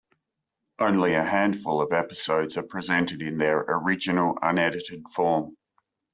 [0.79, 5.55] Only a handful of episodes are presented in their original unedited form.